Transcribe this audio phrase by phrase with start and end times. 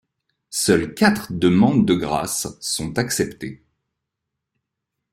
[0.49, 3.61] Seules quatre demandes de grâce sont acceptées.